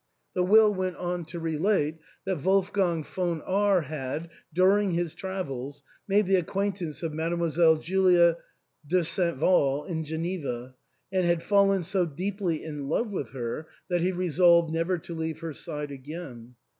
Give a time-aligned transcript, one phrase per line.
[0.33, 6.25] The will went on to relate that Wolfgang von R had, during his travels, made
[6.25, 7.79] the acquaintance of Mdlle.
[7.79, 8.37] Julia
[8.87, 9.37] de St.
[9.37, 10.73] Val in Geneva,
[11.11, 15.41] and had fallen so deeply in love with her that he resolved never to leave
[15.41, 16.55] her side again.